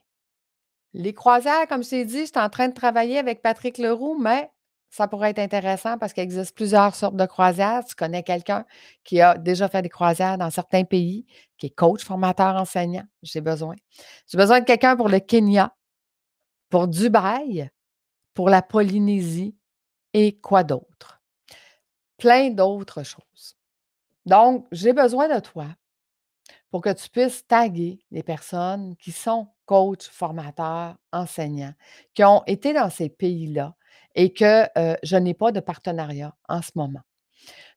[0.93, 4.49] Les croisières, comme je t'ai dit, je en train de travailler avec Patrick Leroux, mais
[4.95, 7.83] ça pourrait être intéressant parce qu'il existe plusieurs sortes de croisières.
[7.83, 8.63] Tu connais quelqu'un
[9.03, 11.25] qui a déjà fait des croisières dans certains pays,
[11.57, 13.03] qui est coach, formateur, enseignant.
[13.21, 13.75] J'ai besoin.
[14.25, 15.75] J'ai besoin de quelqu'un pour le Kenya,
[16.69, 17.69] pour Dubaï,
[18.33, 19.53] pour la Polynésie
[20.13, 21.21] et quoi d'autre?
[22.15, 23.57] Plein d'autres choses.
[24.25, 25.67] Donc, j'ai besoin de toi
[26.75, 31.73] pour que tu puisses taguer les personnes qui sont coachs, formateurs, enseignants,
[32.13, 33.75] qui ont été dans ces pays-là,
[34.13, 34.67] et que
[35.01, 36.99] je n'ai pas de partenariat en ce moment.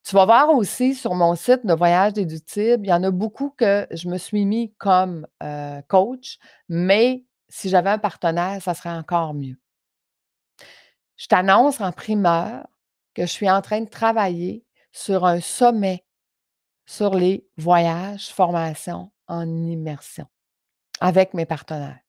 [0.04, 3.50] Tu vas voir aussi sur mon site de voyage déductible, il y en a beaucoup
[3.50, 5.28] que je me suis mis comme
[5.87, 9.61] coach, mais si j'avais un partenaire, ça serait encore mieux.
[11.14, 12.66] Je t'annonce en primeur
[13.14, 16.04] que je suis en train de travailler sur un sommet
[16.88, 20.24] sur les voyages, formations en immersion
[21.01, 22.01] avec mes partenaires.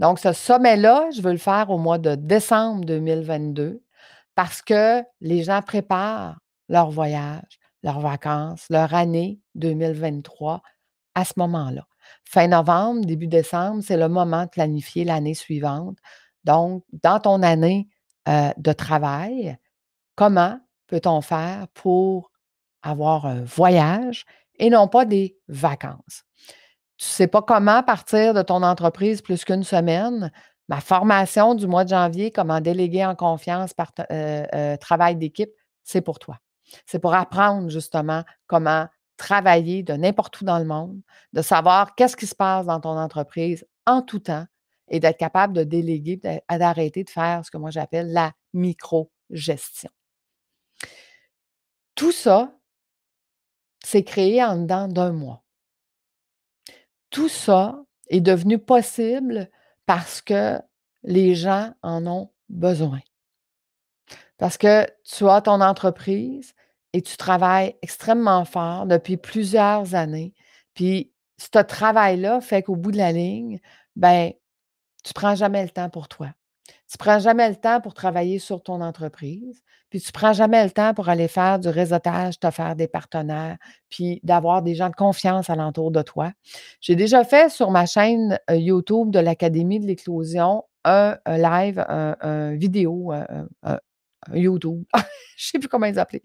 [0.00, 3.80] Donc, ce sommet-là, je veux le faire au mois de décembre 2022
[4.34, 10.62] parce que les gens préparent leur voyage, leurs vacances, leur année 2023
[11.14, 11.86] à ce moment-là.
[12.24, 15.96] Fin novembre, début décembre, c'est le moment de planifier l'année suivante.
[16.42, 17.86] Donc, dans ton année
[18.26, 19.56] euh, de travail,
[20.16, 22.29] comment peut-on faire pour
[22.82, 24.24] avoir un voyage
[24.58, 26.24] et non pas des vacances?
[27.00, 30.30] tu ne sais pas comment partir de ton entreprise plus qu'une semaine,
[30.68, 33.92] ma formation du mois de janvier, comment déléguer en confiance par
[34.78, 35.50] travail d'équipe,
[35.82, 36.36] c'est pour toi.
[36.84, 41.00] C'est pour apprendre justement comment travailler de n'importe où dans le monde,
[41.32, 44.44] de savoir qu'est-ce qui se passe dans ton entreprise en tout temps
[44.88, 49.90] et d'être capable de déléguer, d'arrêter de faire ce que moi j'appelle la micro-gestion.
[51.94, 52.52] Tout ça,
[53.84, 55.42] c'est créé en dedans d'un mois.
[57.10, 59.50] Tout ça est devenu possible
[59.86, 60.60] parce que
[61.02, 63.00] les gens en ont besoin.
[64.38, 66.54] Parce que tu as ton entreprise
[66.92, 70.34] et tu travailles extrêmement fort depuis plusieurs années.
[70.74, 73.60] Puis ce travail-là fait qu'au bout de la ligne,
[73.96, 74.32] ben,
[75.04, 76.32] tu ne prends jamais le temps pour toi.
[76.90, 79.62] Tu ne prends jamais le temps pour travailler sur ton entreprise.
[79.90, 82.88] Puis tu ne prends jamais le temps pour aller faire du réseautage, te faire des
[82.88, 83.58] partenaires,
[83.90, 86.32] puis d'avoir des gens de confiance alentour de toi.
[86.80, 92.54] J'ai déjà fait sur ma chaîne euh, YouTube de l'Académie de l'éclosion un, live, un,
[92.56, 93.78] vidéo, un,
[94.32, 94.82] YouTube.
[94.94, 95.04] je ne
[95.36, 96.20] sais plus comment ils appellent.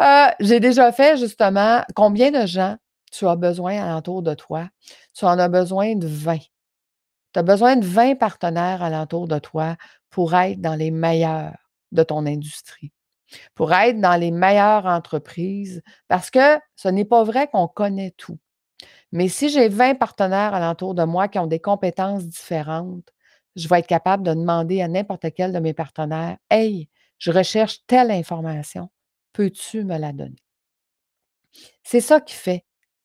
[0.00, 2.76] Euh, j'ai déjà fait justement combien de gens
[3.10, 4.68] tu as besoin alentour de toi?
[5.14, 6.38] Tu en as besoin de 20.
[7.32, 9.76] Tu as besoin de 20 partenaires alentour de toi
[10.10, 11.56] pour être dans les meilleurs
[11.92, 12.92] de ton industrie,
[13.54, 18.38] pour être dans les meilleures entreprises, parce que ce n'est pas vrai qu'on connaît tout.
[19.12, 23.12] Mais si j'ai 20 partenaires alentour de moi qui ont des compétences différentes,
[23.56, 27.80] je vais être capable de demander à n'importe quel de mes partenaires, Hey, je recherche
[27.86, 28.90] telle information,
[29.32, 30.42] peux-tu me la donner?
[31.82, 32.64] C'est ça qui fait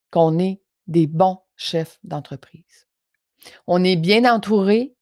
[0.10, 2.87] qu'on est des bons chefs d'entreprise.
[3.68, 4.96] On est bien entouré,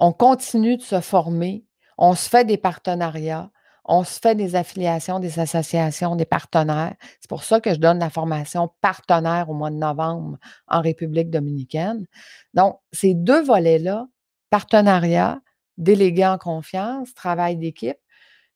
[0.00, 1.64] on continue de se former,
[1.98, 3.50] on se fait des partenariats,
[3.84, 6.94] on se fait des affiliations, des associations, des partenaires.
[7.20, 11.30] C'est pour ça que je donne la formation partenaire au mois de novembre en République
[11.30, 12.06] dominicaine.
[12.54, 14.06] Donc, ces deux volets-là,
[14.50, 15.40] partenariat,
[15.78, 17.98] délégué en confiance, travail d'équipe,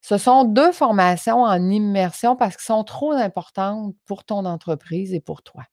[0.01, 5.21] ce sont deux formations en immersion parce qu'elles sont trop importantes pour ton entreprise et
[5.21, 5.65] pour toi.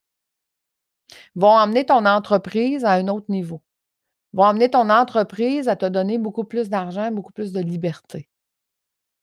[1.36, 3.62] Vont amener ton entreprise à un autre niveau.
[4.34, 8.30] Vont amener ton entreprise à te donner beaucoup plus d'argent, beaucoup plus de liberté.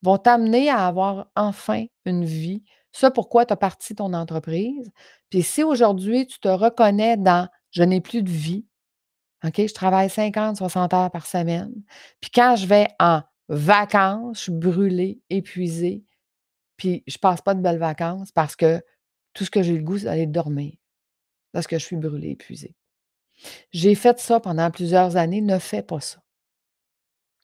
[0.03, 2.63] Vont t'amener à avoir enfin une vie.
[2.91, 4.89] Ce pourquoi tu as parti ton entreprise.
[5.29, 8.65] Puis si aujourd'hui tu te reconnais dans je n'ai plus de vie,
[9.43, 11.73] OK, je travaille 50, 60 heures par semaine.
[12.19, 16.03] Puis quand je vais en vacances, je suis brûlée, épuisée,
[16.77, 18.81] puis je passe pas de belles vacances parce que
[19.33, 20.73] tout ce que j'ai le goût, c'est d'aller dormir
[21.51, 22.75] parce que je suis brûlée, épuisée.
[23.71, 26.21] J'ai fait ça pendant plusieurs années, ne fais pas ça.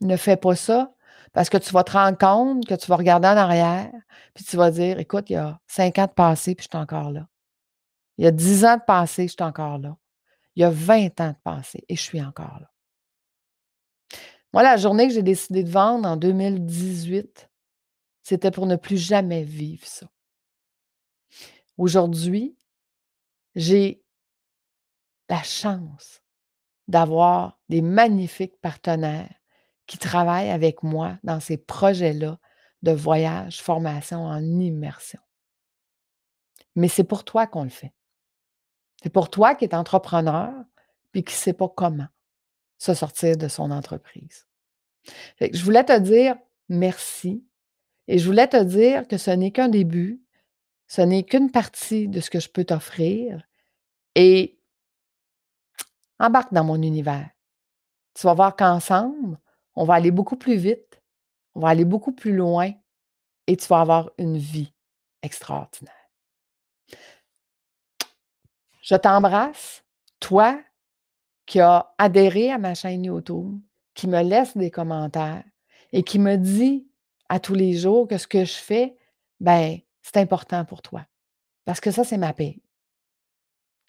[0.01, 0.93] Ne fais pas ça
[1.33, 3.91] parce que tu vas te rendre compte que tu vas regarder en arrière,
[4.33, 6.81] puis tu vas dire, écoute, il y a cinq ans de passé, puis je suis
[6.81, 7.27] encore là.
[8.17, 9.95] Il y a dix ans de passé, je suis encore là.
[10.55, 12.71] Il y a 20 ans de passé et je suis encore là.
[14.53, 17.47] Moi, la journée que j'ai décidé de vendre en 2018,
[18.23, 20.09] c'était pour ne plus jamais vivre ça.
[21.77, 22.56] Aujourd'hui,
[23.57, 24.03] j'ai
[25.29, 26.21] la chance
[26.87, 29.33] d'avoir des magnifiques partenaires
[29.87, 32.39] qui travaillent avec moi dans ces projets-là
[32.83, 35.19] de voyage, formation en immersion.
[36.75, 37.93] Mais c'est pour toi qu'on le fait.
[39.01, 40.53] C'est pour toi qui es entrepreneur
[41.11, 42.07] puis qui ne sait pas comment
[42.77, 44.47] se sortir de son entreprise.
[45.41, 46.35] je voulais te dire
[46.69, 47.43] merci
[48.07, 50.21] et je voulais te dire que ce n'est qu'un début,
[50.87, 53.43] ce n'est qu'une partie de ce que je peux t'offrir
[54.15, 54.59] et
[56.19, 57.29] embarque dans mon univers.
[58.13, 59.37] Tu vas voir qu'ensemble,
[59.75, 61.01] on va aller beaucoup plus vite,
[61.53, 62.71] on va aller beaucoup plus loin
[63.45, 64.73] et tu vas avoir une vie
[65.21, 65.93] extraordinaire.
[68.81, 69.83] Je t'embrasse,
[70.19, 70.59] toi
[71.45, 73.59] qui a adhéré à ma chaîne YouTube,
[73.93, 75.43] qui me laisse des commentaires
[75.91, 76.87] et qui me dit
[77.29, 78.97] à tous les jours que ce que je fais,
[79.39, 81.05] ben, c'est important pour toi.
[81.65, 82.61] Parce que ça, c'est ma paix.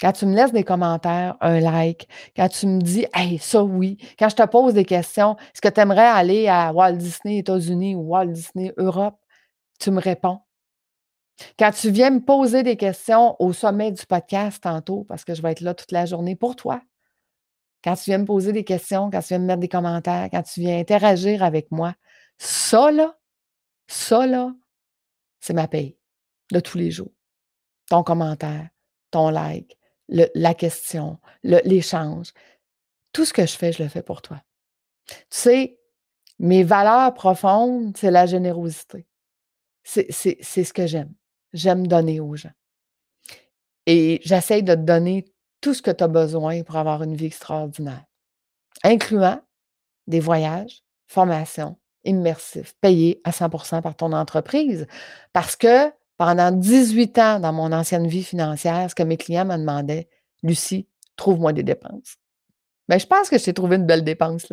[0.01, 3.99] Quand tu me laisses des commentaires, un like, quand tu me dis, hey, ça oui,
[4.19, 7.95] quand je te pose des questions, est-ce que tu aimerais aller à Walt Disney États-Unis
[7.95, 9.17] ou Walt Disney Europe?
[9.81, 10.41] Tu me réponds.
[11.59, 15.43] Quand tu viens me poser des questions au sommet du podcast tantôt, parce que je
[15.43, 16.81] vais être là toute la journée pour toi,
[17.85, 20.43] quand tu viens me poser des questions, quand tu viens me mettre des commentaires, quand
[20.43, 21.95] tu viens interagir avec moi,
[22.39, 23.17] ça là,
[23.87, 24.53] ça là,
[25.41, 25.98] c'est ma paye
[26.53, 27.13] de tous les jours.
[27.89, 28.69] Ton commentaire,
[29.11, 29.79] ton like,
[30.09, 32.33] la question, l'échange.
[33.13, 34.43] Tout ce que je fais, je le fais pour toi.
[35.09, 35.79] Tu sais,
[36.39, 39.07] mes valeurs profondes, c'est la générosité.
[39.83, 41.15] C'est ce que j'aime.
[41.53, 42.53] J'aime donner aux gens.
[43.87, 45.25] Et j'essaye de te donner
[45.63, 48.05] tout ce que tu as besoin pour avoir une vie extraordinaire,
[48.85, 49.41] incluant
[50.07, 54.87] des voyages, formations immersifs, payés à 100% par ton entreprise.
[55.33, 59.57] Parce que pendant 18 ans dans mon ancienne vie financière, ce que mes clients me
[59.57, 60.09] demandaient,
[60.43, 62.17] Lucie, trouve-moi des dépenses.
[62.89, 64.47] Mais ben, je pense que je t'ai trouvé une belle dépense.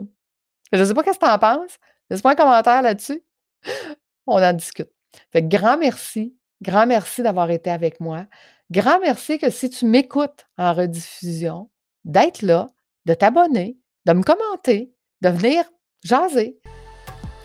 [0.71, 1.77] Je ne sais pas ce que tu en penses.
[2.09, 3.23] Laisse-moi un commentaire là-dessus.
[4.27, 4.91] On en discute.
[5.31, 6.35] Fait grand merci.
[6.61, 8.25] Grand merci d'avoir été avec moi.
[8.71, 11.69] Grand merci que si tu m'écoutes en rediffusion,
[12.03, 12.71] d'être là,
[13.05, 15.63] de t'abonner, de me commenter, de venir
[16.03, 16.59] jaser.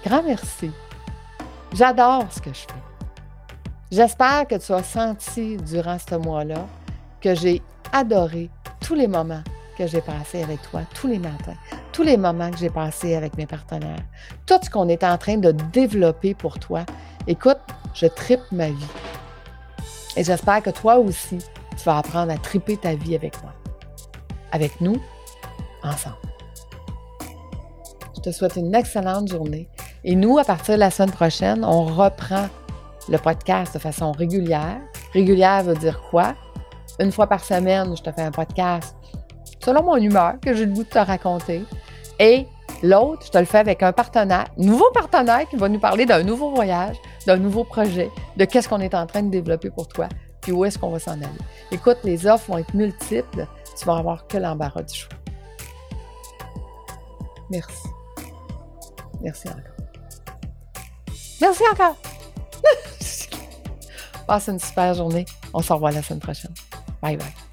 [0.05, 0.71] Grand merci.
[1.73, 2.90] J'adore ce que je fais.
[3.91, 6.65] J'espère que tu as senti durant ce mois-là
[7.21, 7.61] que j'ai
[7.93, 8.49] adoré
[8.81, 9.43] tous les moments
[9.77, 11.57] que j'ai passés avec toi, tous les matins,
[11.91, 14.05] tous les moments que j'ai passés avec mes partenaires,
[14.47, 16.85] tout ce qu'on est en train de développer pour toi.
[17.27, 17.59] Écoute,
[17.95, 18.87] je tripe ma vie.
[20.17, 21.39] Et j'espère que toi aussi,
[21.77, 23.53] tu vas apprendre à triper ta vie avec moi.
[24.53, 25.03] Avec nous,
[25.83, 26.15] ensemble.
[28.15, 29.69] Je te souhaite une excellente journée.
[30.05, 32.49] Et nous, à partir de la semaine prochaine, on reprend
[33.11, 34.81] le podcast de façon régulière.
[35.13, 36.35] Régulière veut dire quoi?
[36.99, 38.95] Une fois par semaine, je te fais un podcast
[39.63, 41.65] selon mon humeur que j'ai le goût de te raconter.
[42.19, 42.47] Et
[42.83, 46.23] l'autre, je te le fais avec un partenaire, nouveau partenaire qui va nous parler d'un
[46.23, 46.97] nouveau voyage,
[47.27, 50.09] d'un nouveau projet, de qu'est-ce qu'on est en train de développer pour toi,
[50.41, 51.27] puis où est-ce qu'on va s'en aller.
[51.71, 53.47] Écoute, les offres vont être multiples,
[53.79, 55.17] tu vas avoir que l'embarras du choix.
[57.51, 57.89] Merci.
[59.23, 59.87] Merci encore.
[61.41, 61.97] Merci encore.
[64.31, 65.27] Passe une super journée.
[65.53, 66.55] On se revoit la semaine prochaine.
[67.03, 67.50] Bye bye.